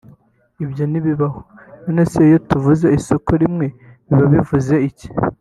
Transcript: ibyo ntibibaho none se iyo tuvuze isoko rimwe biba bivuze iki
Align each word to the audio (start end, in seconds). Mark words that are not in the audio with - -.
ibyo 0.63 0.83
ntibibaho 0.87 1.39
none 1.83 2.01
se 2.11 2.19
iyo 2.29 2.39
tuvuze 2.49 2.85
isoko 2.97 3.29
rimwe 3.41 3.65
biba 4.07 4.25
bivuze 4.33 4.75
iki 4.89 5.07